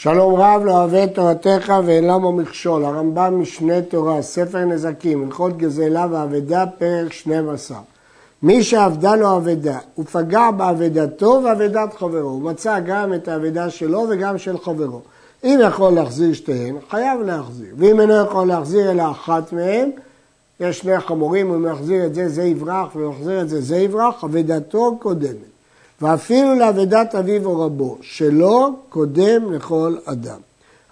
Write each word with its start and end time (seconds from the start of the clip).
שלום 0.00 0.34
רב 0.34 0.62
לא 0.64 0.72
אוהב 0.72 0.94
את 0.94 1.14
תורתך 1.14 1.72
ואין 1.84 2.04
למה 2.04 2.30
מכשול, 2.30 2.84
הרמב"ם 2.84 3.40
משנה 3.40 3.82
תורה, 3.82 4.22
ספר 4.22 4.64
נזקים, 4.64 5.24
הלכות 5.24 5.56
גזלה 5.56 6.06
ואבדה, 6.10 6.64
פרק 6.78 7.12
12. 7.12 7.78
מי 8.42 8.62
שאבדה 8.62 9.14
לו 9.14 9.36
אבדה, 9.36 9.78
הוא 9.94 10.04
פגע 10.04 10.50
באבדתו 10.50 11.40
ואבדת 11.44 11.94
חברו, 11.94 12.28
הוא 12.28 12.42
מצא 12.42 12.80
גם 12.80 13.14
את 13.14 13.28
האבדה 13.28 13.70
שלו 13.70 14.06
וגם 14.10 14.38
של 14.38 14.58
חברו. 14.58 15.00
אם 15.44 15.60
יכול 15.62 15.92
להחזיר 15.92 16.32
שתיהן, 16.32 16.76
חייב 16.90 17.20
להחזיר, 17.20 17.74
ואם 17.78 18.00
אינו 18.00 18.14
יכול 18.14 18.46
להחזיר 18.46 18.90
אלא 18.90 19.10
אחת 19.10 19.52
מהן, 19.52 19.90
יש 20.60 20.78
שני 20.78 21.00
חמורים, 21.00 21.48
הוא 21.48 21.68
יחזיר 21.68 22.06
את 22.06 22.14
זה, 22.14 22.28
זה 22.28 22.42
יברח, 22.42 22.96
ואם 22.96 23.10
יחזיר 23.10 23.40
את 23.40 23.48
זה, 23.48 23.60
זה 23.60 23.76
יברח, 23.76 24.24
אבדתו 24.24 24.96
קודמת. 25.00 25.57
ואפילו 26.02 26.54
לאבדת 26.54 27.14
אביו 27.14 27.46
או 27.46 27.60
רבו, 27.60 27.98
שלא 28.00 28.70
קודם 28.88 29.52
לכל 29.52 29.96
אדם. 30.04 30.40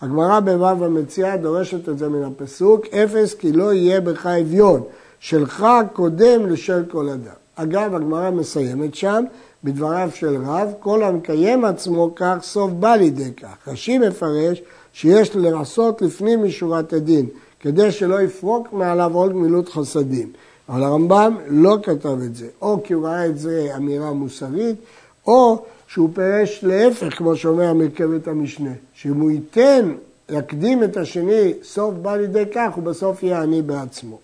הגמרא 0.00 0.40
בו"ו 0.40 0.84
המציאה 0.84 1.36
דורשת 1.36 1.88
את 1.88 1.98
זה 1.98 2.08
מן 2.08 2.22
הפסוק, 2.22 2.86
אפס 2.86 3.34
כי 3.34 3.52
לא 3.52 3.72
יהיה 3.72 4.00
בך 4.00 4.26
אביון, 4.26 4.82
שלך 5.20 5.66
קודם 5.92 6.46
לשל 6.46 6.82
כל 6.90 7.08
אדם. 7.08 7.34
אגב, 7.56 7.94
הגמרא 7.94 8.30
מסיימת 8.30 8.94
שם, 8.94 9.24
בדבריו 9.64 10.10
של 10.14 10.36
רב, 10.46 10.72
כל 10.80 11.02
המקיים 11.02 11.64
עצמו 11.64 12.12
כך 12.16 12.36
סוף 12.42 12.70
בא 12.70 12.96
לידי 12.96 13.32
כך. 13.32 13.68
רש"י 13.68 13.98
מפרש 13.98 14.62
שיש 14.92 15.36
לעשות 15.36 16.02
לפנים 16.02 16.44
משורת 16.44 16.92
הדין, 16.92 17.26
כדי 17.60 17.92
שלא 17.92 18.20
יפרוק 18.20 18.72
מעליו 18.72 19.14
עוד 19.14 19.32
גמילות 19.32 19.68
חסדים. 19.68 20.32
אבל 20.68 20.82
הרמב"ם 20.82 21.36
לא 21.48 21.76
כתב 21.82 22.18
את 22.24 22.36
זה, 22.36 22.46
או 22.62 22.82
כי 22.84 22.92
הוא 22.92 23.06
ראה 23.06 23.26
את 23.26 23.38
זה 23.38 23.68
אמירה 23.76 24.12
מוסרית, 24.12 24.76
או 25.26 25.62
שהוא 25.88 26.10
פירש 26.14 26.64
להפך, 26.64 27.18
כמו 27.18 27.36
שאומר 27.36 27.72
מרכבת 27.72 28.28
המשנה, 28.28 28.70
שאם 28.94 29.20
הוא 29.20 29.30
ייתן, 29.30 29.92
יקדים 30.30 30.84
את 30.84 30.96
השני, 30.96 31.52
סוף 31.62 31.94
בא 31.94 32.16
לידי 32.16 32.44
כך, 32.54 32.74
הוא 32.74 32.84
בסוף 32.84 33.22
יהיה 33.22 33.42
עני 33.42 33.62
בעצמו. 33.62 34.18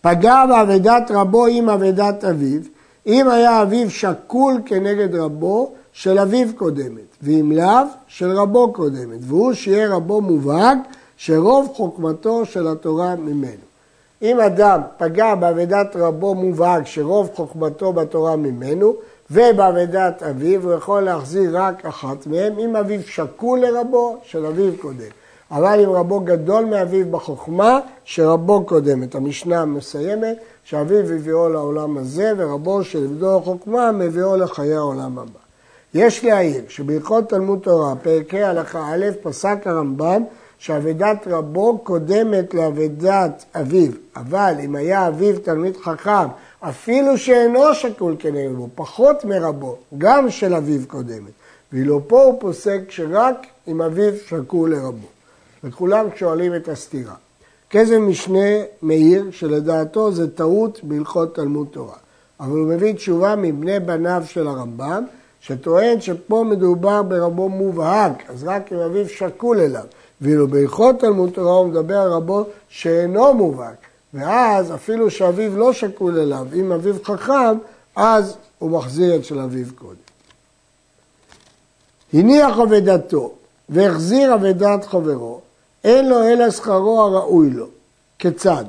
פגע 0.00 0.46
באבדת 0.46 1.10
רבו 1.10 1.46
עם 1.46 1.68
אבדת 1.68 2.24
אביו, 2.24 2.60
אם 3.06 3.28
היה 3.28 3.62
אביו 3.62 3.90
שקול 3.90 4.54
כנגד 4.66 5.14
רבו, 5.14 5.72
של 5.92 6.18
אביו 6.18 6.48
קודמת, 6.56 7.16
ואם 7.22 7.52
לאו, 7.52 7.86
של 8.08 8.30
רבו 8.30 8.72
קודמת, 8.72 9.18
והוא 9.20 9.52
שיהיה 9.52 9.88
רבו 9.88 10.20
מובהק, 10.20 10.78
שרוב 11.16 11.72
חוכמתו 11.74 12.46
של 12.46 12.68
התורה 12.68 13.16
ממנו. 13.16 13.68
אם 14.22 14.40
אדם 14.40 14.80
פגע 14.98 15.34
באבדת 15.34 15.96
רבו 15.96 16.34
מובהק 16.34 16.86
שרוב 16.86 17.30
חוכמתו 17.34 17.92
בתורה 17.92 18.36
ממנו, 18.36 18.94
ובאבדת 19.30 20.22
אביו, 20.22 20.64
הוא 20.64 20.72
יכול 20.72 21.02
להחזיר 21.02 21.58
רק 21.58 21.86
אחת 21.86 22.26
מהם, 22.26 22.58
אם 22.58 22.76
אביו 22.76 23.00
שקול 23.06 23.58
לרבו, 23.58 24.16
של 24.22 24.46
אביו 24.46 24.72
קודם. 24.80 25.10
אבל 25.50 25.80
אם 25.84 25.90
רבו 25.90 26.20
גדול 26.20 26.64
מאביו 26.64 27.10
בחוכמה, 27.10 27.80
שרבו 28.04 28.64
קודמת. 28.64 29.14
המשנה 29.14 29.64
מסיימת 29.64 30.36
שאביו 30.64 31.12
הביאו 31.12 31.48
לעולם 31.48 31.98
הזה, 31.98 32.32
ורבו 32.36 32.84
של 32.84 33.04
עבדו 33.04 33.36
החוכמה 33.36 33.92
מביאו 33.92 34.36
לחיי 34.36 34.74
העולם 34.74 35.18
הבא. 35.18 35.40
יש 35.94 36.24
להעיר 36.24 36.62
שבהלכות 36.68 37.28
תלמוד 37.28 37.58
תורה, 37.62 37.94
פרקי 38.02 38.42
הלכה 38.42 38.94
א', 38.94 39.06
פסק 39.22 39.58
הרמב"ם 39.64 40.22
שאבדת 40.58 41.26
רבו 41.26 41.78
קודמת 41.78 42.54
לאבדת 42.54 43.44
אביו, 43.54 43.92
אבל 44.16 44.54
אם 44.64 44.76
היה 44.76 45.08
אביו 45.08 45.38
תלמיד 45.38 45.76
חכם, 45.76 46.28
אפילו 46.60 47.18
שאינו 47.18 47.74
שקול 47.74 48.16
כנגד 48.18 48.50
רבו, 48.50 48.68
פחות 48.74 49.24
מרבו, 49.24 49.76
גם 49.98 50.30
של 50.30 50.54
אביו 50.54 50.80
קודמת. 50.86 51.32
ואילו 51.72 52.08
פה 52.08 52.22
הוא 52.22 52.40
פוסק 52.40 52.80
שרק 52.88 53.46
אם 53.68 53.82
אביו 53.82 54.12
שקול 54.26 54.70
לרבו. 54.70 55.06
וכולם 55.64 56.06
שואלים 56.16 56.54
את 56.54 56.68
הסתירה. 56.68 57.14
כזה 57.70 57.98
משנה 57.98 58.48
מאיר, 58.82 59.30
שלדעתו 59.30 60.12
זה 60.12 60.30
טעות 60.30 60.80
בהלכות 60.82 61.34
תלמוד 61.34 61.66
תורה. 61.70 61.96
אבל 62.40 62.58
הוא 62.58 62.68
מביא 62.68 62.92
תשובה 62.92 63.36
מבני 63.36 63.80
בניו 63.80 64.22
של 64.26 64.48
הרמב"ם, 64.48 65.04
שטוען 65.40 66.00
שפה 66.00 66.44
מדובר 66.50 67.02
ברבו 67.02 67.48
מובהק, 67.48 68.30
אז 68.30 68.44
רק 68.44 68.72
אם 68.72 68.78
אביו 68.78 69.08
שקול 69.08 69.60
אליו. 69.60 69.84
ואילו 70.20 70.48
בהלכות 70.48 71.00
תלמוד 71.00 71.30
תורה 71.30 71.52
הוא 71.52 71.68
מדבר 71.68 71.98
על 71.98 72.12
רבו 72.12 72.44
שאינו 72.68 73.34
מובהק. 73.34 73.76
ואז 74.14 74.74
אפילו 74.74 75.10
שאביו 75.10 75.56
לא 75.56 75.72
שקול 75.72 76.18
אליו, 76.18 76.46
אם 76.54 76.72
אביו 76.72 76.94
חכם, 77.04 77.58
אז 77.96 78.36
הוא 78.58 78.70
מחזיר 78.70 79.16
את 79.16 79.24
של 79.24 79.38
אביו 79.38 79.66
קודם. 79.78 80.08
הניח 82.12 82.58
אבדתו 82.58 83.32
והחזיר 83.68 84.34
אבדת 84.34 84.84
חברו, 84.84 85.40
אין 85.84 86.08
לו 86.08 86.22
אלא 86.22 86.50
שכרו 86.50 87.02
הראוי 87.02 87.50
לו. 87.50 87.66
כיצד? 88.18 88.64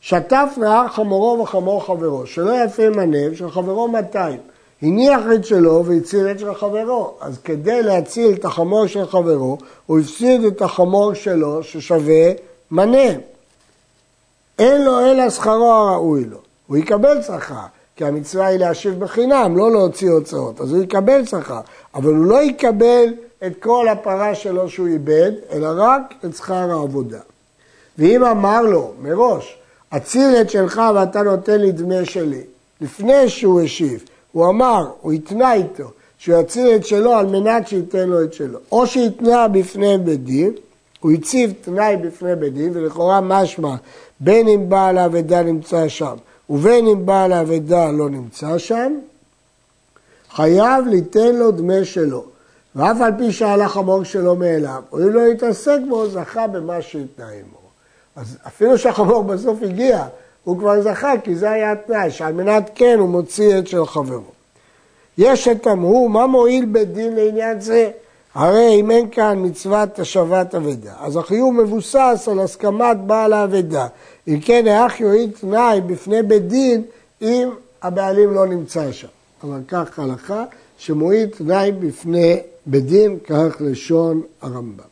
שטף 0.00 0.54
נהר 0.56 0.88
חמורו 0.88 1.42
וחמור 1.42 1.86
חברו, 1.86 2.26
שלא 2.26 2.64
יפה 2.64 2.90
מנב, 2.90 3.34
של 3.34 3.50
חברו 3.50 3.88
200. 3.88 4.40
הניח 4.84 5.20
את 5.34 5.44
שלו 5.44 5.84
והציל 5.84 6.30
את 6.30 6.38
של 6.38 6.54
חברו. 6.54 7.14
אז 7.20 7.38
כדי 7.44 7.82
להציל 7.82 8.34
את 8.34 8.44
החמור 8.44 8.86
של 8.86 9.06
חברו, 9.06 9.58
הוא 9.86 10.00
הפסיד 10.00 10.44
את 10.44 10.62
החמור 10.62 11.14
שלו 11.14 11.62
ששווה 11.62 12.32
מנה. 12.70 13.18
אין 14.58 14.84
לו 14.84 15.00
אלא 15.00 15.30
שכרו 15.30 15.72
הראוי 15.72 16.24
לו. 16.24 16.38
הוא 16.66 16.76
יקבל 16.76 17.22
שכר, 17.22 17.66
כי 17.96 18.04
המצווה 18.04 18.46
היא 18.46 18.58
להשיב 18.58 19.00
בחינם, 19.00 19.56
לא 19.56 19.70
להוציא 19.70 20.10
הוצאות. 20.10 20.60
אז 20.60 20.72
הוא 20.72 20.82
יקבל 20.82 21.26
שכר, 21.26 21.60
אבל 21.94 22.14
הוא 22.14 22.24
לא 22.24 22.42
יקבל 22.42 23.04
את 23.46 23.52
כל 23.62 23.88
הפרה 23.88 24.34
שלו 24.34 24.68
שהוא 24.68 24.86
איבד, 24.86 25.32
אלא 25.52 25.68
רק 25.76 26.14
את 26.24 26.36
שכר 26.36 26.70
העבודה. 26.70 27.20
ואם 27.98 28.24
אמר 28.24 28.62
לו 28.62 28.92
מראש, 29.02 29.58
אציל 29.96 30.36
את 30.40 30.50
שלך 30.50 30.82
ואתה 30.94 31.22
נותן 31.22 31.60
לי 31.60 31.72
דמי 31.72 32.04
שלי, 32.04 32.42
לפני 32.80 33.28
שהוא 33.28 33.60
השיב, 33.60 34.04
הוא 34.34 34.48
אמר, 34.48 34.86
הוא 35.00 35.12
התנה 35.12 35.52
איתו, 35.52 35.90
שהוא 36.18 36.40
יציל 36.40 36.76
את 36.76 36.86
שלו 36.86 37.12
על 37.12 37.26
מנת 37.26 37.68
שייתן 37.68 38.08
לו 38.08 38.22
את 38.24 38.32
שלו. 38.32 38.58
או 38.72 38.86
שהתנה 38.86 39.48
בפני 39.48 39.98
בית 39.98 40.24
דין, 40.24 40.52
הוא 41.00 41.12
הציב 41.12 41.52
תנאי 41.60 41.96
בפני 41.96 42.36
בית 42.36 42.54
דין, 42.54 42.70
ולכאורה 42.74 43.20
משמע, 43.20 43.74
בין 44.20 44.48
אם 44.48 44.68
בעל 44.68 44.98
האבדה 44.98 45.42
נמצא 45.42 45.88
שם, 45.88 46.16
ובין 46.50 46.86
אם 46.86 47.06
בעל 47.06 47.32
האבדה 47.32 47.90
לא 47.90 48.10
נמצא 48.10 48.58
שם, 48.58 48.92
חייב 50.30 50.86
ליתן 50.86 51.34
לו 51.36 51.50
דמי 51.50 51.84
שלו. 51.84 52.24
ואף 52.76 53.00
על 53.00 53.12
פי 53.18 53.32
שהלך 53.32 53.76
המור 53.76 54.04
שלו 54.04 54.36
מאליו, 54.36 54.82
או 54.92 54.98
אם 54.98 55.08
לא 55.08 55.20
יתעסק 55.20 55.78
בו, 55.88 56.08
זכה 56.08 56.46
במה 56.46 56.82
שהתנה 56.82 57.28
עמו. 57.28 57.58
אז 58.16 58.38
אפילו 58.46 58.78
שהחמור 58.78 59.22
בסוף 59.22 59.62
הגיע, 59.62 60.06
הוא 60.44 60.58
כבר 60.58 60.82
זכה, 60.82 61.12
כי 61.24 61.34
זה 61.34 61.50
היה 61.50 61.72
התנאי, 61.72 62.10
שעל 62.10 62.32
מנת 62.32 62.70
כן 62.74 62.96
הוא 62.98 63.08
מוציא 63.08 63.58
את 63.58 63.68
של 63.68 63.86
חברו. 63.86 64.34
יש 65.18 65.44
שתמהו, 65.44 66.08
מה 66.08 66.26
מועיל 66.26 66.64
בית 66.64 66.92
דין 66.92 67.14
לעניין 67.16 67.60
זה? 67.60 67.90
הרי 68.34 68.80
אם 68.80 68.90
אין 68.90 69.10
כאן 69.10 69.38
מצוות 69.42 69.98
השבת 69.98 70.54
אבדה, 70.54 70.92
אז 71.00 71.16
החיוב 71.16 71.54
מבוסס 71.54 72.28
על 72.30 72.40
הסכמת 72.40 72.96
בעל 73.06 73.32
האבדה. 73.32 73.86
אם 74.28 74.40
כן, 74.40 74.66
האח 74.66 75.00
יועיל 75.00 75.30
תנאי 75.40 75.80
בפני 75.80 76.22
בית 76.22 76.48
דין 76.48 76.82
אם 77.22 77.48
הבעלים 77.82 78.34
לא 78.34 78.46
נמצא 78.46 78.92
שם. 78.92 79.08
אבל 79.42 79.60
כך 79.68 79.98
הלכה, 79.98 80.44
שמועיל 80.78 81.26
תנאי 81.26 81.72
בפני 81.72 82.40
בית 82.66 82.86
דין, 82.86 83.18
כך 83.26 83.56
לשון 83.60 84.22
הרמב"ם. 84.42 84.84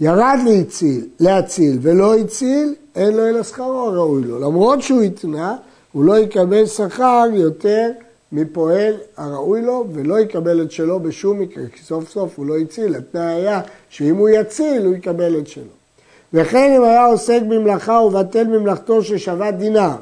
ירד 0.00 0.38
להציל, 0.46 1.06
להציל 1.20 1.78
ולא 1.82 2.14
הציל, 2.14 2.74
אין 2.98 3.16
לו 3.16 3.26
אלא 3.26 3.42
שכרו 3.42 3.88
הראוי 3.88 4.22
לו. 4.22 4.38
למרות 4.38 4.82
שהוא 4.82 5.02
התנה, 5.02 5.56
הוא 5.92 6.04
לא 6.04 6.18
יקבל 6.18 6.66
שכר 6.66 7.24
יותר 7.32 7.90
מפועל 8.32 8.94
הראוי 9.16 9.62
לו, 9.62 9.86
ולא 9.92 10.20
יקבל 10.20 10.62
את 10.62 10.72
שלו 10.72 11.00
בשום 11.00 11.38
מקרה, 11.38 11.64
כי 11.72 11.82
סוף 11.82 12.10
סוף 12.10 12.38
הוא 12.38 12.46
לא 12.46 12.58
הציל. 12.58 12.94
התנאי 12.94 13.34
היה 13.34 13.60
שאם 13.88 14.16
הוא 14.16 14.28
יציל, 14.28 14.86
הוא 14.86 14.94
יקבל 14.94 15.38
את 15.38 15.46
שלו. 15.46 15.62
וכן 16.32 16.72
אם 16.76 16.82
היה 16.82 17.06
עוסק 17.06 17.40
במלאכה 17.48 17.92
ובטל 17.92 18.46
ממלאכתו 18.46 19.02
ששווה 19.02 19.50
דינר, 19.50 19.94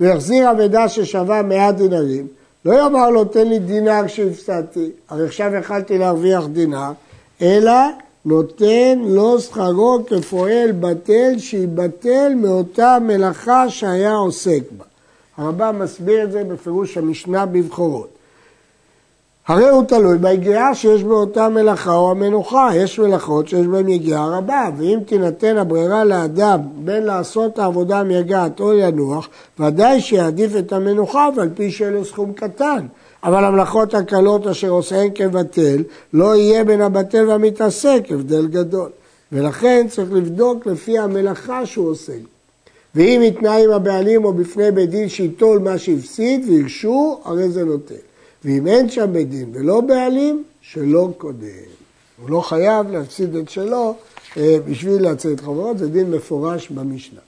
והחזיר 0.00 0.50
אבדה 0.50 0.88
ששווה 0.88 1.42
מאה 1.42 1.72
דינרים, 1.72 2.26
לא 2.64 2.72
יאמר 2.72 3.10
לו 3.10 3.24
תן 3.24 3.48
לי 3.48 3.58
דינר 3.58 4.06
שהפסדתי, 4.06 4.90
הרי 5.08 5.26
עכשיו 5.26 5.54
יכלתי 5.54 5.98
להרוויח 5.98 6.46
דינר, 6.46 6.92
אלא 7.42 7.72
נותן 8.24 8.98
לו 9.04 9.40
שכרו 9.40 9.98
כפועל 10.06 10.72
בטל 10.72 11.38
שיבטל 11.38 12.32
מאותה 12.36 12.98
מלאכה 13.00 13.70
שהיה 13.70 14.14
עוסק 14.14 14.62
בה. 14.76 14.84
הרמב"ם 15.36 15.78
מסביר 15.78 16.24
את 16.24 16.32
זה 16.32 16.44
בפירוש 16.44 16.98
המשנה 16.98 17.46
בבחורות. 17.46 18.08
הרי 19.46 19.68
הוא 19.68 19.84
תלוי 19.84 20.18
ביגיעה 20.18 20.74
שיש 20.74 21.04
באותה 21.04 21.48
מלאכה 21.48 21.94
או 21.94 22.10
המנוחה. 22.10 22.70
יש 22.74 22.98
מלאכות 22.98 23.48
שיש 23.48 23.66
בהן 23.66 23.88
יגיעה 23.88 24.38
רבה, 24.38 24.68
ואם 24.76 24.98
תינתן 25.06 25.56
הברירה 25.56 26.04
לאדם 26.04 26.60
בין 26.74 27.02
לעשות 27.02 27.58
העבודה 27.58 28.00
המייגעת 28.00 28.60
או 28.60 28.72
לנוח, 28.72 29.28
ודאי 29.58 30.00
שיעדיף 30.00 30.56
את 30.56 30.72
המנוחה, 30.72 31.28
ועל 31.36 31.48
פי 31.54 31.70
שיהיה 31.70 31.90
לו 31.90 32.04
סכום 32.04 32.32
קטן. 32.32 32.86
אבל 33.24 33.44
המלאכות 33.44 33.94
הקלות 33.94 34.46
אשר 34.46 34.68
עושיהן 34.68 35.10
כבטל, 35.14 35.82
לא 36.12 36.36
יהיה 36.36 36.64
בין 36.64 36.80
הבטל 36.80 37.28
והמתעסק 37.28 38.02
הבדל 38.10 38.46
גדול. 38.46 38.90
ולכן 39.32 39.86
צריך 39.90 40.12
לבדוק 40.12 40.66
לפי 40.66 40.98
המלאכה 40.98 41.66
שהוא 41.66 41.90
עושה. 41.90 42.12
ואם 42.94 43.20
יתנאי 43.24 43.64
עם 43.64 43.70
הבעלים 43.70 44.24
או 44.24 44.32
בפני 44.32 44.70
בית 44.70 44.90
דין 44.90 45.08
שייטול 45.08 45.58
מה 45.58 45.78
שהפסיד 45.78 46.48
וירשו, 46.48 47.20
הרי 47.24 47.48
זה 47.48 47.64
נותן. 47.64 47.94
ואם 48.44 48.66
אין 48.66 48.88
שם 48.88 49.12
בית 49.12 49.30
דין 49.30 49.50
ולא 49.54 49.80
בעלים, 49.80 50.44
שלא 50.60 51.08
קודם. 51.18 51.46
הוא 52.22 52.30
לא 52.30 52.40
חייב 52.40 52.90
להפסיד 52.90 53.36
את 53.36 53.50
שלו 53.50 53.94
אה, 54.36 54.56
בשביל 54.66 55.10
לצאת 55.10 55.40
חברות, 55.40 55.78
זה 55.78 55.88
דין 55.88 56.10
מפורש 56.10 56.70
במשנה. 56.70 57.20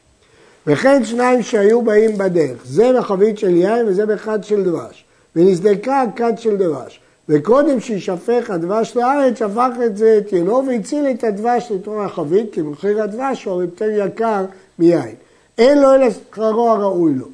וכן 0.67 1.05
שניים 1.05 1.43
שהיו 1.43 1.83
באים 1.83 2.19
בדרך, 2.19 2.59
זה 2.65 2.93
בחבית 2.99 3.39
של 3.39 3.57
יין 3.57 3.89
וזה 3.89 4.07
בחד 4.07 4.45
של 4.45 4.65
דבש, 4.65 5.04
ונסדקה 5.37 6.03
הכד 6.03 6.33
של 6.37 6.57
דבש, 6.57 7.01
וקודם 7.29 7.81
שישפך 7.81 8.51
הדבש 8.51 8.97
לארץ, 8.97 9.39
שפך 9.39 9.71
את 9.87 9.97
זה 9.97 10.19
את 10.19 10.33
ינו 10.33 10.67
והציל 10.67 11.07
את 11.11 11.25
הדבש 11.25 11.73
לתור 11.75 12.03
החבית, 12.03 12.53
כי 12.53 12.63
מחיר 12.63 13.03
הדבש 13.03 13.45
הוא 13.45 13.63
יותר 13.63 13.91
יקר 13.91 14.45
מיין. 14.79 15.15
אין 15.59 15.83
לו 15.83 15.95
אלא 15.95 16.11
שכרו 16.11 16.71
הראוי 16.71 17.15
לו. 17.15 17.27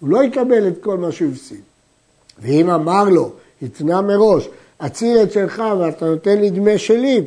הוא 0.00 0.10
לא 0.10 0.24
יקבל 0.24 0.68
את 0.68 0.74
כל 0.80 0.98
מה 0.98 1.12
שהוא 1.12 1.30
הפסיד. 1.32 1.60
ואם 2.38 2.70
אמר 2.70 3.04
לו, 3.04 3.30
התנה 3.62 4.00
מראש, 4.00 4.48
אציל 4.78 5.22
את 5.22 5.32
שלך 5.32 5.62
ואתה 5.80 6.06
נותן 6.06 6.38
לי 6.38 6.50
דמי 6.50 6.78
שלי, 6.78 7.22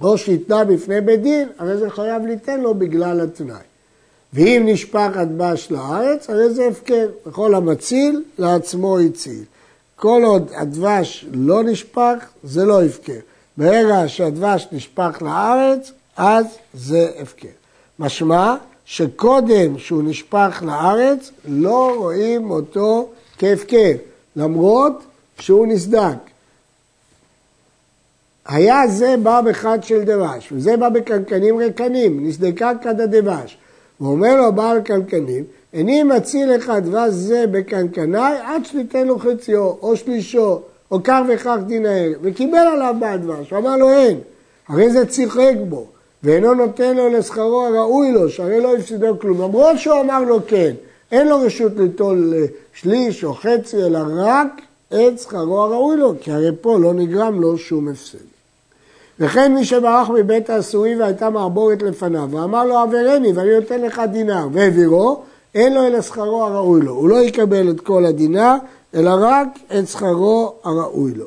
או 0.00 0.18
שהתנה 0.18 0.64
בפני 0.64 1.00
בית 1.00 1.22
דין, 1.22 1.48
הרי 1.58 1.76
זה 1.76 1.90
חייב 1.90 2.26
ליתן 2.26 2.60
לו 2.60 2.74
בגלל 2.74 3.20
התנאי. 3.20 3.56
ואם 4.32 4.62
נשפך 4.66 5.10
הדבש 5.14 5.70
לארץ, 5.70 6.30
הרי 6.30 6.50
זה 6.50 6.66
הפקר. 6.66 7.08
וכל 7.26 7.54
המציל, 7.54 8.22
לעצמו 8.38 8.98
הציל. 8.98 9.44
כל 9.96 10.22
עוד 10.24 10.50
הדבש 10.54 11.26
לא 11.32 11.62
נשפך, 11.62 12.26
זה 12.44 12.64
לא 12.64 12.82
הפקר. 12.82 13.18
ברגע 13.56 14.08
שהדבש 14.08 14.68
נשפך 14.72 15.18
לארץ, 15.20 15.92
אז 16.16 16.46
זה 16.74 17.10
הפקר. 17.18 17.48
משמע 17.98 18.56
שקודם 18.84 19.78
שהוא 19.78 20.02
נשפך 20.02 20.62
לארץ, 20.66 21.30
לא 21.44 21.94
רואים 21.96 22.50
אותו 22.50 23.08
כהפקר, 23.38 23.92
למרות 24.36 25.02
שהוא 25.38 25.66
נסדק. 25.66 26.16
היה 28.46 28.88
זה 28.88 29.14
בא 29.22 29.40
בחד 29.40 29.78
של 29.82 30.02
דבש, 30.04 30.48
וזה 30.52 30.76
בא 30.76 30.88
בקנקנים 30.88 31.58
ריקנים, 31.58 32.26
נסדקה 32.28 32.72
כד 32.82 33.00
הדבש. 33.00 33.56
ואומר 34.00 34.36
לו 34.36 34.52
בעל 34.52 34.80
קנקנים, 34.80 35.44
איני 35.76 36.02
מציל 36.02 36.54
לך 36.54 36.72
דבש 36.82 37.10
זה 37.10 37.44
בקנקני 37.50 38.18
עד 38.42 38.64
שתיתן 38.64 39.06
לו 39.06 39.18
חציו, 39.18 39.72
או 39.82 39.96
שלישו, 39.96 40.60
או 40.90 40.98
כך 41.04 41.20
וכך 41.28 41.56
דינאר, 41.66 42.12
וקיבל 42.22 42.58
עליו 42.58 42.94
בעד 43.00 43.22
דבש, 43.22 43.50
הוא 43.50 43.58
אמר 43.58 43.76
לו 43.76 43.90
אין, 43.90 44.18
הרי 44.68 44.90
זה 44.90 45.02
שיחק 45.10 45.54
בו, 45.68 45.86
ואינו 46.22 46.54
נותן 46.54 46.96
לו 46.96 47.08
לשכרו 47.08 47.66
הראוי 47.66 48.12
לו, 48.12 48.28
שהרי 48.28 48.60
לא 48.60 48.76
הפסידו 48.76 49.18
כלום, 49.20 49.42
למרות 49.42 49.78
שהוא 49.78 50.00
אמר 50.00 50.22
לו 50.22 50.40
כן, 50.46 50.74
אין 51.12 51.28
לו 51.28 51.40
רשות 51.40 51.72
ליטול 51.76 52.34
אה, 52.36 52.44
שליש 52.74 53.24
או 53.24 53.34
חצי, 53.34 53.76
אלא 53.76 53.98
רק 54.16 54.48
את 54.88 55.18
שכרו 55.18 55.62
הראוי 55.62 55.96
לו, 55.96 56.14
כי 56.20 56.32
הרי 56.32 56.50
פה 56.60 56.78
לא 56.78 56.94
נגרם 56.94 57.40
לו 57.40 57.58
שום 57.58 57.88
הפסד. 57.88 58.18
וכן 59.20 59.54
מי 59.54 59.64
שברח 59.64 60.10
מבית 60.10 60.50
האסורי 60.50 60.96
והייתה 60.96 61.30
מעבורת 61.30 61.82
לפניו, 61.82 62.28
ואמר 62.30 62.64
לו 62.64 62.78
עברני 62.78 63.32
ואני 63.32 63.54
נותן 63.54 63.80
לך 63.80 64.02
דינר, 64.12 64.48
והעבירו, 64.52 65.22
אין 65.56 65.74
לו 65.74 65.86
אלא 65.86 66.02
שכרו 66.02 66.44
הראוי 66.44 66.80
לו. 66.80 66.92
הוא 66.92 67.08
לא 67.08 67.22
יקבל 67.22 67.70
את 67.70 67.80
כל 67.80 68.04
הדינר, 68.04 68.54
אלא 68.94 69.10
רק 69.20 69.48
את 69.78 69.88
שכרו 69.88 70.54
הראוי 70.64 71.14
לו. 71.14 71.26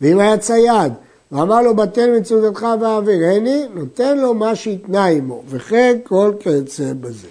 ואם 0.00 0.18
היה 0.18 0.38
צייד, 0.38 0.92
ואמר 1.32 1.62
לו 1.62 1.76
בטל 1.76 2.18
מצודתך 2.18 2.66
והעבירני, 2.80 3.66
נותן 3.74 4.18
לו 4.18 4.34
מה 4.34 4.54
שהתנה 4.54 5.06
עמו, 5.06 5.42
וכן 5.48 5.98
כל 6.04 6.32
כיוצא 6.40 6.92
בזה. 7.00 7.28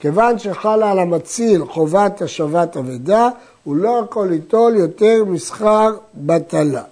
כיוון 0.00 0.38
שחלה 0.38 0.90
על 0.90 0.98
המציל 0.98 1.64
חובת 1.64 2.22
השבת 2.22 2.76
אבדה, 2.76 3.28
הוא 3.64 3.76
לא 3.76 4.04
יכול 4.04 4.28
ליטול 4.28 4.76
יותר 4.76 5.24
משכר 5.26 5.96
בטלה. 6.14 6.82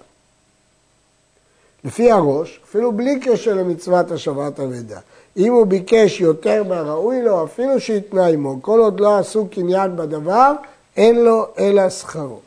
לפי 1.83 2.11
הראש, 2.11 2.59
אפילו 2.69 2.91
בלי 2.91 3.19
קשר 3.19 3.53
למצוות 3.53 4.11
השבת 4.11 4.59
אבדה. 4.59 4.99
אם 5.37 5.53
הוא 5.53 5.67
ביקש 5.67 6.21
יותר 6.21 6.63
מהראוי 6.63 7.21
לו, 7.21 7.43
אפילו 7.43 7.79
שהתנה 7.79 8.27
עמו, 8.27 8.57
כל 8.61 8.79
עוד 8.79 8.99
לא 8.99 9.17
עשו 9.17 9.47
קניין 9.51 9.95
בדבר, 9.95 10.53
אין 10.97 11.23
לו 11.23 11.47
אלא 11.59 11.89
שכרו. 11.89 12.39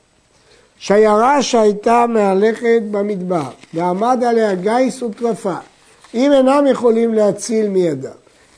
שיירה 0.79 1.43
שהייתה 1.43 2.07
מהלכת 2.09 2.83
במדבר, 2.91 3.51
ועמד 3.75 4.25
עליה 4.25 4.55
גיס 4.55 5.03
וטרפה, 5.03 5.57
אם 6.15 6.33
אינם 6.33 6.65
יכולים 6.71 7.15
להציל 7.15 7.69
מידם, 7.69 8.11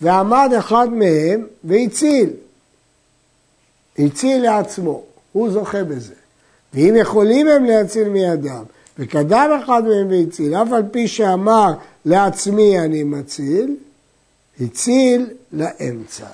ועמד 0.02 0.52
אחד 0.58 0.88
מהם 0.92 1.46
והציל, 1.64 2.30
הציל 3.98 4.42
לעצמו, 4.42 5.02
הוא 5.32 5.50
זוכה 5.50 5.84
בזה. 5.84 6.14
ואם 6.74 6.94
יכולים 6.96 7.48
הם 7.48 7.64
להציל 7.64 8.08
מידם, 8.08 8.62
וקדם 8.98 9.50
אחד 9.64 9.82
מהם 9.84 10.10
והציל, 10.10 10.54
אף 10.54 10.72
על 10.72 10.82
פי 10.90 11.08
שאמר 11.08 11.72
לעצמי 12.04 12.78
אני 12.78 13.02
מציל, 13.02 13.76
הציל 14.60 15.26
לאמצע. 15.52 16.26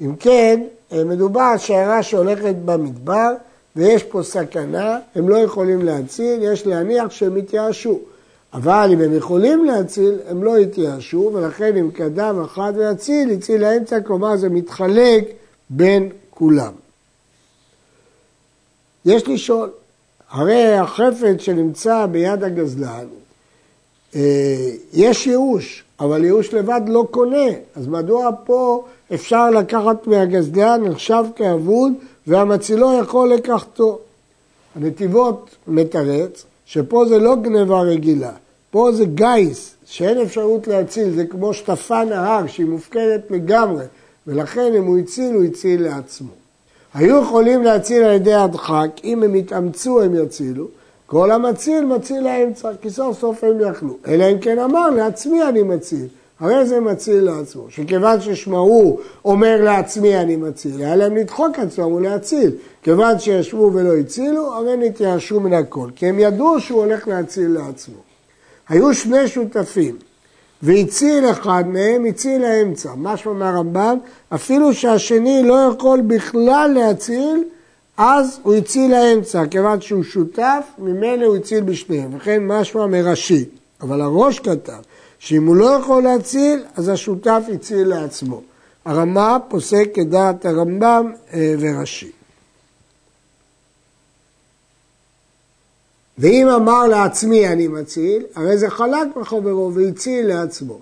אם 0.00 0.16
כן, 0.16 0.60
מדובר 0.92 1.40
על 1.40 1.58
שיירה 1.58 2.02
שהולכת 2.02 2.54
במדבר 2.64 3.34
ויש 3.76 4.02
פה 4.02 4.22
סכנה, 4.22 4.98
הם 5.14 5.28
לא 5.28 5.36
יכולים 5.36 5.82
להציל, 5.82 6.38
יש 6.42 6.66
להניח 6.66 7.10
שהם 7.10 7.36
יתייאשו. 7.36 7.98
אבל 8.54 8.90
אם 8.92 9.00
הם 9.00 9.14
יכולים 9.14 9.64
להציל, 9.64 10.18
הם 10.28 10.44
לא 10.44 10.58
יתייאשו, 10.58 11.30
ולכן 11.34 11.76
אם 11.76 11.90
קדם 11.90 12.42
אחד 12.44 12.72
ויציל, 12.76 13.30
הציל 13.30 13.60
לאמצע, 13.60 14.00
כלומר 14.00 14.36
זה 14.36 14.48
מתחלק 14.48 15.24
בין 15.70 16.08
כולם. 16.30 16.72
יש 19.04 19.28
לשאול, 19.28 19.70
הרי 20.30 20.76
החפץ 20.76 21.40
שנמצא 21.40 22.06
ביד 22.06 22.44
הגזלן, 22.44 22.88
אה, 22.88 23.04
יש 24.92 25.26
ייאוש, 25.26 25.84
אבל 26.00 26.24
ייאוש 26.24 26.54
לבד 26.54 26.80
לא 26.86 27.06
קונה, 27.10 27.46
אז 27.76 27.86
מדוע 27.86 28.30
פה 28.44 28.84
אפשר 29.14 29.50
לקחת 29.50 30.06
מהגזלן, 30.06 30.82
נחשב 30.84 31.24
כאבוד, 31.36 31.92
והמצילו 32.26 32.98
יכול 33.00 33.32
לקחתו? 33.32 33.98
הנתיבות 34.76 35.50
מתרץ 35.68 36.44
שפה 36.66 37.04
זה 37.08 37.18
לא 37.18 37.36
גניבה 37.36 37.80
רגילה, 37.80 38.32
פה 38.70 38.92
זה 38.92 39.04
גיס, 39.04 39.74
שאין 39.86 40.20
אפשרות 40.20 40.66
להציל, 40.66 41.10
זה 41.10 41.24
כמו 41.24 41.54
שטפה 41.54 42.04
נהר 42.04 42.46
שהיא 42.46 42.66
מופקדת 42.66 43.30
לגמרי, 43.30 43.84
ולכן 44.26 44.72
אם 44.76 44.84
הוא 44.84 44.98
הציל, 44.98 45.34
הוא 45.34 45.44
הציל 45.44 45.82
לעצמו. 45.82 46.30
היו 46.94 47.22
יכולים 47.22 47.62
להציל 47.62 48.02
על 48.02 48.12
ידי 48.12 48.34
הדחק, 48.34 48.88
אם 49.04 49.22
הם 49.22 49.34
יתאמצו 49.34 50.02
הם 50.02 50.14
יצילו, 50.14 50.68
כל 51.14 51.30
המציל 51.30 51.84
מציל 51.84 52.24
לאמצע, 52.24 52.68
כי 52.82 52.90
סוף 52.90 53.18
סוף 53.18 53.44
הם 53.44 53.60
יכלו. 53.60 53.96
אלא 54.06 54.24
אם 54.32 54.38
כן 54.38 54.58
אמר, 54.58 54.90
לעצמי 54.90 55.42
אני 55.42 55.62
מציל. 55.62 56.06
הרי 56.40 56.66
זה 56.66 56.80
מציל 56.80 57.24
לעצמו. 57.24 57.66
שכיוון 57.68 58.20
ששמעו 58.20 58.98
אומר 59.24 59.60
לעצמי 59.62 60.16
אני 60.16 60.36
מציל, 60.36 60.80
היה 60.80 60.96
להם 60.96 61.16
לדחוק 61.16 61.58
עצמם 61.58 61.92
ולהציל. 61.92 62.50
כיוון 62.82 63.18
שישבו 63.18 63.70
ולא 63.74 63.96
הצילו, 63.96 64.54
הרי 64.54 64.76
נתייאשו 64.76 65.40
מן 65.40 65.52
הכל. 65.52 65.88
כי 65.96 66.06
הם 66.06 66.18
ידעו 66.18 66.60
שהוא 66.60 66.84
הולך 66.84 67.08
להציל 67.08 67.50
לעצמו. 67.50 67.98
היו 68.68 68.94
שני 68.94 69.28
שותפים, 69.28 69.96
והציל 70.62 71.30
אחד 71.30 71.64
מהם, 71.66 72.04
הציל 72.04 72.42
לאמצע. 72.42 72.90
משמע 72.96 73.32
מהרמב"ם, 73.32 73.98
אפילו 74.34 74.74
שהשני 74.74 75.42
לא 75.42 75.70
יכול 75.72 76.00
בכלל 76.00 76.70
להציל, 76.74 77.44
אז 77.96 78.38
הוא 78.42 78.54
הציל 78.54 78.90
לאמצע, 78.90 79.46
כיוון 79.50 79.80
שהוא 79.80 80.02
שותף, 80.02 80.64
ממילא 80.78 81.26
הוא 81.26 81.36
הציל 81.36 81.60
בשניהם. 81.60 82.16
וכן 82.16 82.46
משמע 82.46 82.86
מראשי. 82.86 83.44
אבל 83.80 84.00
הראש 84.00 84.38
כתב 84.38 84.80
שאם 85.18 85.46
הוא 85.46 85.56
לא 85.56 85.78
יכול 85.80 86.02
להציל, 86.02 86.64
אז 86.76 86.88
השותף 86.88 87.42
הציל 87.54 87.88
לעצמו. 87.88 88.42
הרמה 88.84 89.38
פוסק 89.48 89.88
כדעת 89.94 90.46
הרמב"ם 90.46 91.12
אה, 91.32 91.54
וראשי. 91.58 92.10
ואם 96.18 96.48
אמר 96.48 96.86
לעצמי 96.86 97.48
אני 97.48 97.68
מציל, 97.68 98.22
הרי 98.34 98.58
זה 98.58 98.70
חלק 98.70 99.16
מחברו 99.16 99.74
והציל 99.74 100.26
לעצמו. 100.26 100.78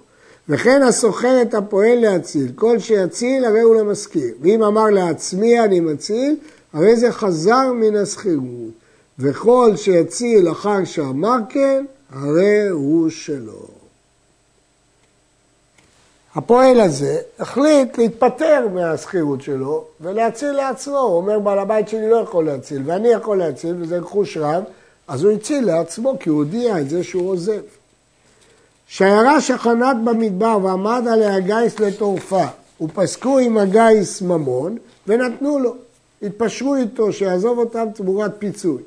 וכן 0.49 0.83
הסוחר 0.83 1.43
את 1.43 1.55
הפועל 1.55 1.99
להציל, 1.99 2.53
כל 2.55 2.79
שיציל 2.79 3.45
הרי 3.45 3.61
הוא 3.61 3.75
לא 3.75 3.85
מזכיר. 3.85 4.35
ואם 4.41 4.63
אמר 4.63 4.85
לעצמי 4.85 5.61
אני 5.61 5.81
מציל, 5.81 6.37
הרי 6.73 6.97
זה 6.97 7.13
חזר 7.13 7.73
מן 7.73 7.97
השכירות. 7.97 8.73
וכל 9.19 9.73
שיציל 9.77 10.51
אחר 10.51 10.85
שאמר 10.85 11.37
כן, 11.49 11.85
הרי 12.11 12.69
הוא 12.69 13.11
שלו. 13.11 13.67
הפועל 16.35 16.81
הזה 16.81 17.19
החליט 17.39 17.99
להתפטר 17.99 18.69
מהשכירות 18.75 19.43
שלו 19.43 19.85
ולהציל 20.01 20.53
לעצמו. 20.53 20.99
הוא 20.99 21.17
אומר, 21.17 21.39
בעל 21.39 21.59
הבית 21.59 21.89
שלי 21.89 22.11
לא 22.11 22.17
יכול 22.17 22.47
להציל, 22.47 22.83
ואני 22.87 23.09
יכול 23.09 23.39
להציל, 23.39 23.77
וזה 23.81 23.99
רכוש 23.99 24.37
רב, 24.37 24.65
אז 25.09 25.25
הוא 25.25 25.33
הציל 25.33 25.67
לעצמו, 25.67 26.17
כי 26.21 26.31
הוא 26.31 26.39
הודיע 26.39 26.81
את 26.81 26.91
זה 26.91 27.05
שהוא 27.05 27.31
עוזב. 27.31 27.61
שיירה 28.89 29.41
שחנת 29.41 29.97
במדבר 30.05 30.59
ועמד 30.63 31.03
עליה 31.13 31.41
גיס 31.41 31.81
לטורפה, 31.81 32.45
ופסקו 32.81 33.39
עם 33.39 33.59
הגיס 33.59 34.23
ממון, 34.23 34.77
ונתנו 35.07 35.59
לו. 35.59 35.75
התפשרו 36.23 36.75
איתו 36.75 37.13
שיעזוב 37.13 37.59
אותם 37.59 37.87
תמורת 37.95 38.31
פיצוי. 38.39 38.83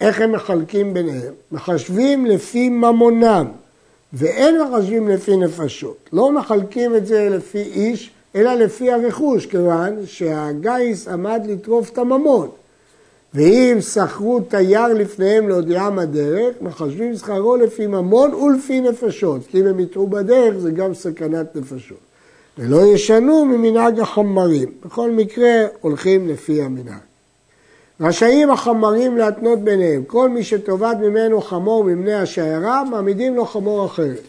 איך 0.00 0.20
הם 0.20 0.32
מחלקים 0.32 0.94
ביניהם? 0.94 1.32
מחשבים 1.52 2.26
לפי 2.26 2.68
ממונם, 2.68 3.46
ואין 4.12 4.60
מחשבים 4.62 5.08
לפי 5.08 5.36
נפשות. 5.36 5.96
לא 6.12 6.32
מחלקים 6.32 6.96
את 6.96 7.06
זה 7.06 7.28
לפי 7.30 7.62
איש, 7.62 8.10
אלא 8.34 8.54
לפי 8.54 8.92
הרכוש, 8.92 9.46
כיוון 9.46 10.06
שהגיס 10.06 11.08
עמד 11.08 11.42
לטרוף 11.48 11.90
את 11.90 11.98
הממון. 11.98 12.48
ואם 13.34 13.78
שכרו 13.80 14.40
תייר 14.40 14.86
לפניהם 14.86 15.48
להודיעם 15.48 15.98
הדרך, 15.98 16.56
מחשבים 16.60 17.16
שכרו 17.16 17.56
לפי 17.56 17.86
ממון 17.86 18.34
ולפי 18.34 18.80
נפשות. 18.80 19.40
כי 19.46 19.60
אם 19.60 19.66
הם 19.66 19.80
יטעו 19.80 20.06
בדרך 20.06 20.58
זה 20.58 20.70
גם 20.70 20.94
סכנת 20.94 21.56
נפשות. 21.56 22.11
ולא 22.58 22.86
ישנו 22.86 23.44
ממנהג 23.44 24.00
החמרים. 24.00 24.68
בכל 24.86 25.10
מקרה 25.10 25.52
הולכים 25.80 26.28
לפי 26.28 26.62
המנהג. 26.62 27.00
רשאים 28.00 28.50
החמרים 28.50 29.16
להתנות 29.16 29.58
ביניהם. 29.58 30.04
כל 30.06 30.28
מי 30.28 30.44
שתאבד 30.44 30.94
ממנו 31.00 31.40
חמור 31.40 31.84
ממני 31.84 32.14
השיירה, 32.14 32.84
מעמידים 32.84 33.34
לו 33.34 33.46
חמור 33.46 33.86
אחרת. 33.86 34.22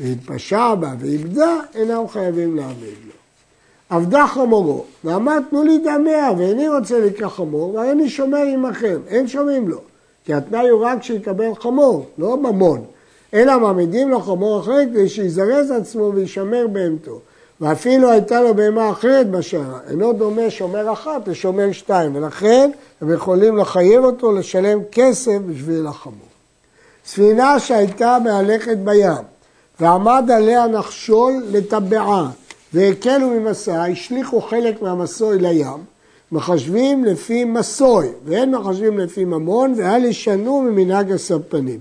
והתפשע 0.00 0.74
בה 0.74 0.92
ואיבדה, 1.00 1.56
אינם 1.74 2.08
חייבים 2.08 2.56
להעמיד 2.56 2.94
לו. 3.06 3.12
עבדה 3.90 4.26
חמורו, 4.26 4.84
ואמר 5.04 5.38
תנו 5.50 5.62
לי 5.64 5.78
דמיה, 5.78 6.30
ואיני 6.38 6.68
רוצה 6.68 7.00
לקרוא 7.00 7.28
חמור, 7.28 7.74
ואיני 7.74 8.08
שומר 8.08 8.42
עמכם, 8.52 9.00
אין 9.06 9.28
שומעים 9.28 9.68
לו. 9.68 9.80
כי 10.24 10.34
התנאי 10.34 10.68
הוא 10.68 10.84
רק 10.84 11.02
שיקבל 11.02 11.54
חמור, 11.54 12.06
לא 12.18 12.36
ממון. 12.36 12.84
אלא 13.34 13.60
מעמידים 13.60 14.08
לו 14.08 14.20
חמור 14.20 14.60
אחר 14.60 14.84
כדי 14.90 15.08
שיזרז 15.08 15.70
עצמו 15.70 16.12
וישמר 16.14 16.66
בהמתו. 16.72 17.20
ואפילו 17.60 18.10
הייתה 18.10 18.40
לו 18.40 18.54
בהמה 18.54 18.90
אחרת 18.90 19.30
בשערה. 19.30 19.78
אינו 19.90 20.12
דומה 20.12 20.50
שומר 20.50 20.92
אחת 20.92 21.28
לשומר 21.28 21.72
שתיים, 21.72 22.16
ולכן 22.16 22.70
הם 23.00 23.12
יכולים 23.12 23.56
לחייב 23.56 24.04
אותו 24.04 24.32
לשלם 24.32 24.78
כסף 24.92 25.38
בשביל 25.46 25.86
החמור. 25.86 26.28
ספינה 27.06 27.60
שהייתה 27.60 28.18
מהלכת 28.24 28.76
בים, 28.76 29.22
ועמד 29.80 30.30
עליה 30.30 30.66
נחשול 30.66 31.44
לטבעה, 31.50 32.30
והקלו 32.72 33.28
ממסע, 33.28 33.84
השליכו 33.84 34.40
חלק 34.40 34.82
מהמסוי 34.82 35.38
לים, 35.38 35.84
מחשבים 36.32 37.04
לפי 37.04 37.44
מסוי, 37.44 38.08
ואין 38.24 38.54
מחשבים 38.54 38.98
לפי 38.98 39.24
ממון, 39.24 39.74
ואל 39.76 40.04
ישנו 40.04 40.62
ממנהג 40.62 41.12
הספנים. 41.12 41.78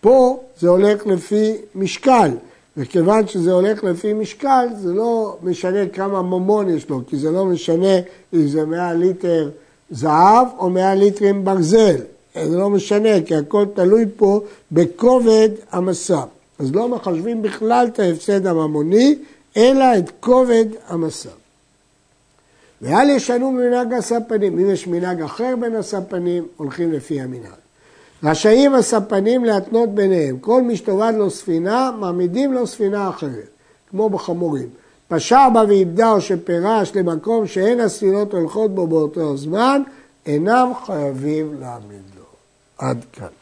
פה 0.00 0.40
זה 0.60 0.68
הולך 0.68 1.06
לפי 1.06 1.52
משקל, 1.74 2.30
וכיוון 2.78 3.26
שזה 3.26 3.52
הולך 3.52 3.84
לפי 3.84 4.12
משקל, 4.12 4.66
זה 4.76 4.92
לא 4.92 5.36
משנה 5.42 5.88
כמה 5.88 6.22
ממון 6.22 6.68
יש 6.68 6.88
לו, 6.88 7.00
כי 7.06 7.16
זה 7.16 7.30
לא 7.30 7.44
משנה 7.44 7.96
אם 8.34 8.48
זה 8.48 8.64
100 8.64 8.94
ליטר 8.94 9.50
זהב 9.90 10.46
או 10.58 10.70
100 10.70 10.94
ליטרים 10.94 11.44
ברזל. 11.44 11.96
זה 12.34 12.56
לא 12.56 12.70
משנה, 12.70 13.22
כי 13.26 13.34
הכל 13.34 13.66
תלוי 13.74 14.04
פה 14.16 14.40
בכובד 14.72 15.48
המסע. 15.70 16.20
אז 16.58 16.74
לא 16.74 16.88
מחשבים 16.88 17.42
בכלל 17.42 17.86
את 17.86 17.98
ההפסד 17.98 18.46
הממוני, 18.46 19.14
אלא 19.56 19.98
את 19.98 20.10
כובד 20.20 20.66
המסע. 20.88 21.30
ואל 22.82 23.10
ישנו 23.10 23.50
ממנהג 23.50 23.92
הספנים. 23.92 24.58
אם 24.58 24.70
יש 24.70 24.86
מנהג 24.86 25.22
אחר 25.22 25.54
בין 25.60 25.76
הספנים, 25.76 26.46
הולכים 26.56 26.92
לפי 26.92 27.20
המנהג. 27.20 27.67
רשאים 28.22 28.74
הספנים 28.74 29.44
להתנות 29.44 29.88
ביניהם. 29.88 30.38
כל 30.38 30.62
מי 30.62 30.76
שתאבד 30.76 31.12
לו 31.16 31.30
ספינה, 31.30 31.90
מעמידים 31.98 32.52
לו 32.52 32.66
ספינה 32.66 33.08
אחרת, 33.08 33.48
כמו 33.90 34.10
בחמורים. 34.10 34.68
פשע 35.08 35.48
בה 35.48 35.62
ואיבדה 35.68 36.10
או 36.10 36.20
שפירש 36.20 36.92
למקום 36.94 37.46
שאין 37.46 37.80
הספינות 37.80 38.34
הולכות 38.34 38.74
בו 38.74 38.86
באותו 38.86 39.36
זמן, 39.36 39.82
אינם 40.26 40.72
חייבים 40.86 41.60
להעמיד 41.60 42.02
לו. 42.16 42.24
עד 42.78 43.04
כאן. 43.12 43.37